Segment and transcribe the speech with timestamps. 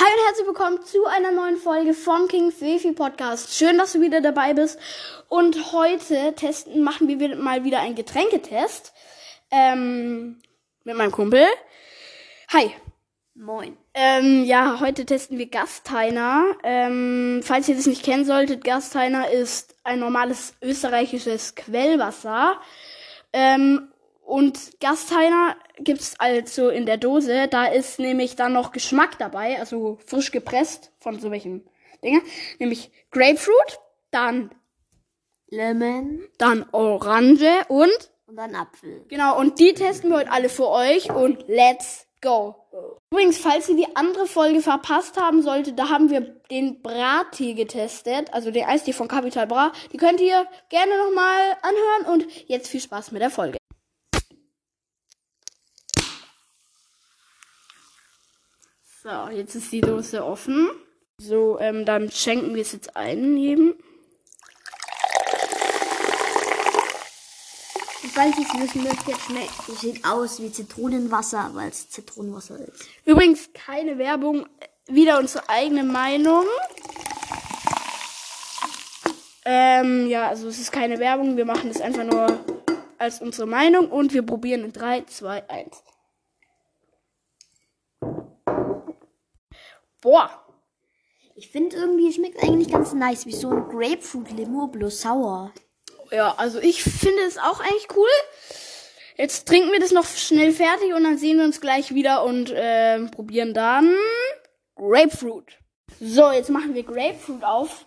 [0.00, 3.54] Hi und herzlich willkommen zu einer neuen Folge von King's Wifi Podcast.
[3.54, 4.78] Schön, dass du wieder dabei bist.
[5.28, 8.94] Und heute testen, machen wir mal wieder einen Getränketest.
[9.50, 10.40] Ähm,
[10.84, 11.44] mit meinem Kumpel.
[12.48, 12.70] Hi.
[13.34, 13.76] Moin.
[13.92, 16.46] Ähm, ja, heute testen wir Gasteiner.
[16.62, 22.58] Ähm, falls ihr das nicht kennen solltet, Gasteiner ist ein normales österreichisches Quellwasser.
[23.34, 23.92] Ähm,
[24.30, 27.48] und Gasteiner gibt's also in der Dose.
[27.48, 31.68] Da ist nämlich dann noch Geschmack dabei, also frisch gepresst von so welchen
[32.04, 32.22] Dingen.
[32.58, 33.80] Nämlich Grapefruit,
[34.10, 34.54] dann
[35.48, 39.04] Lemon dann Orange und und dann Apfel.
[39.08, 42.54] Genau, und die testen wir heute alle für euch und let's go.
[43.10, 46.20] Übrigens, falls ihr die andere Folge verpasst haben solltet, da haben wir
[46.52, 49.72] den Brattee getestet, also den Eistee von Capital Bra.
[49.92, 53.59] Die könnt ihr gerne nochmal anhören und jetzt viel Spaß mit der Folge.
[59.02, 60.68] So, jetzt ist die Dose offen.
[61.16, 63.72] So, ähm, dann schenken wir es jetzt ein eben.
[68.12, 72.58] Falls ihr es wissen möchtet, jetzt schmeckt, es sieht aus wie Zitronenwasser, weil es Zitronenwasser
[72.58, 72.84] ist.
[73.06, 74.46] Übrigens keine Werbung,
[74.86, 76.44] wieder unsere eigene Meinung.
[79.46, 82.38] Ähm, ja, also es ist keine Werbung, wir machen das einfach nur
[82.98, 85.82] als unsere Meinung und wir probieren in 3, 2, 1.
[90.00, 90.30] Boah,
[91.36, 95.52] Ich finde irgendwie, es schmeckt eigentlich ganz nice, wie so ein Grapefruit-Limo, bloß sauer.
[96.10, 98.08] ja, also ich finde es auch eigentlich cool.
[99.16, 102.52] Jetzt trinken wir das noch schnell fertig und dann sehen wir uns gleich wieder und
[102.54, 103.94] ähm, probieren dann
[104.76, 105.58] Grapefruit.
[106.00, 107.86] So, jetzt machen wir Grapefruit auf.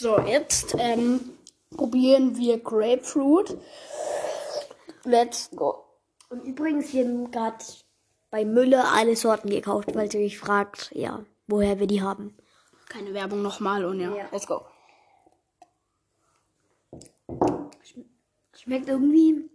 [0.00, 1.18] So, jetzt ähm,
[1.76, 3.58] probieren wir Grapefruit.
[5.02, 5.82] Let's go.
[6.30, 7.64] Und übrigens, wir haben gerade
[8.30, 12.36] bei Müller alle Sorten gekauft, falls ihr euch fragt, ja, woher wir die haben.
[12.88, 14.28] Keine Werbung nochmal und ja, Ja.
[14.30, 14.64] let's go.
[18.54, 19.50] Schmeckt irgendwie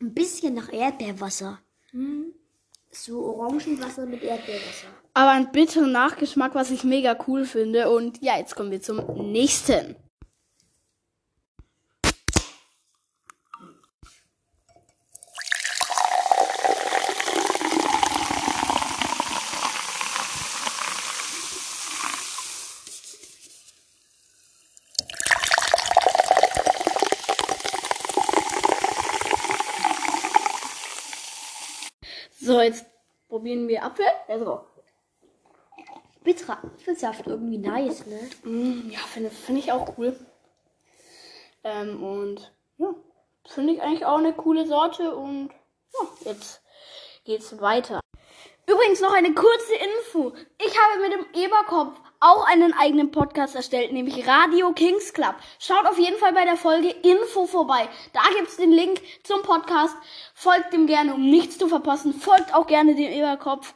[0.00, 1.60] ein bisschen nach Erdbeerwasser.
[2.98, 4.88] So Orangenwasser mit Erdbeerwasser.
[5.12, 7.90] Aber einen bitteren Nachgeschmack, was ich mega cool finde.
[7.90, 9.02] Und ja, jetzt kommen wir zum
[9.32, 9.96] nächsten.
[32.46, 32.86] So, jetzt
[33.28, 34.06] probieren wir Apfel.
[34.28, 34.60] Let's go.
[36.22, 38.20] Bitterer Apfelsaft, irgendwie nice, ne?
[38.44, 40.16] Mm, ja, finde find ich auch cool.
[41.64, 42.94] Ähm, und ja,
[43.48, 45.16] finde ich eigentlich auch eine coole Sorte.
[45.16, 45.50] Und
[45.92, 46.62] ja, jetzt
[47.24, 47.98] geht's weiter.
[48.68, 50.32] Übrigens noch eine kurze Info.
[50.64, 55.34] Ich habe mit dem Eberkopf auch einen eigenen Podcast erstellt, nämlich Radio Kings Club.
[55.58, 57.88] Schaut auf jeden Fall bei der Folge Info vorbei.
[58.12, 59.96] Da gibt's den Link zum Podcast.
[60.34, 62.12] Folgt dem gerne, um nichts zu verpassen.
[62.12, 63.74] Folgt auch gerne dem Eberkopf.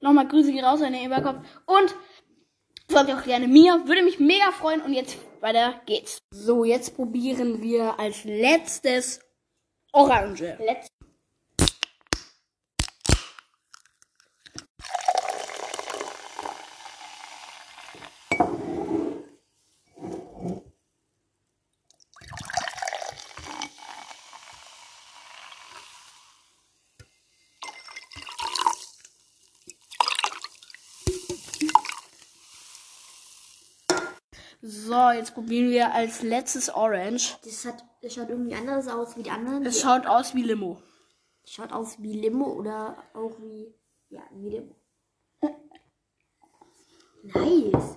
[0.00, 1.44] Nochmal Grüße gehen raus an den Eberkopf.
[1.66, 1.94] Und
[2.88, 3.86] folgt auch gerne mir.
[3.86, 4.82] Würde mich mega freuen.
[4.82, 6.18] Und jetzt weiter geht's.
[6.30, 9.20] So, jetzt probieren wir als letztes
[9.92, 10.56] Orange.
[10.58, 10.88] Let's
[34.62, 37.38] So, jetzt probieren wir als letztes Orange.
[37.44, 39.64] Das, hat, das schaut irgendwie anders aus wie die anderen.
[39.64, 40.82] Es schaut aus wie Limo.
[41.46, 43.74] schaut aus wie Limo oder auch wie.
[44.10, 44.76] Ja, wie Limo.
[47.22, 47.96] Nice.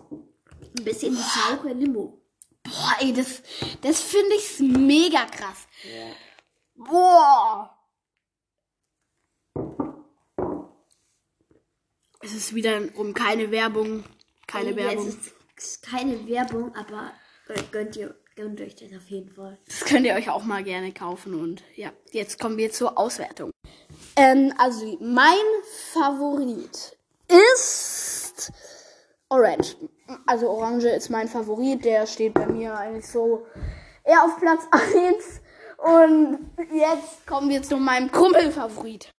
[0.78, 2.22] Ein bisschen wie saure Limo.
[2.64, 3.42] Boah, ey, das,
[3.82, 5.68] das finde ich mega krass.
[6.76, 7.78] Boah.
[12.22, 14.06] Es ist wiederum keine Werbung.
[14.48, 15.18] Keine Ja, Werbung.
[15.56, 17.12] Ist, keine Werbung, aber
[17.72, 19.58] gönnt ihr, gönnt euch das auf jeden Fall.
[19.68, 21.34] Das könnt ihr euch auch mal gerne kaufen.
[21.36, 23.52] Und ja, jetzt kommen wir zur Auswertung.
[24.16, 25.36] Ähm, also, mein
[25.94, 26.98] Favorit
[27.28, 28.52] ist
[29.30, 29.76] Orange.
[30.28, 31.84] Also Orange ist mein Favorit.
[31.86, 33.46] Der steht bei mir eigentlich so
[34.04, 35.42] Er auf Platz 1.
[35.78, 39.12] Und jetzt kommen wir zu meinem Krummelfavorit.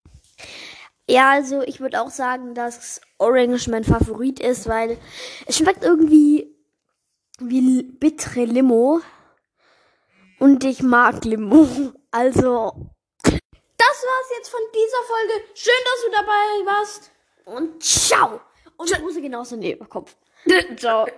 [1.08, 4.98] Ja, also ich würde auch sagen, dass Orange mein Favorit ist, weil
[5.46, 6.54] es schmeckt irgendwie
[7.38, 9.00] wie bittere Limo.
[10.38, 11.68] Und ich mag Limo.
[12.16, 12.72] Also.
[13.24, 13.32] Das
[14.06, 15.44] war's jetzt von dieser Folge.
[15.54, 17.10] Schön, dass du dabei warst.
[17.44, 18.40] Und ciao.
[18.76, 20.14] Und Grüße genauso in den Kopf.
[20.76, 21.08] Ciao.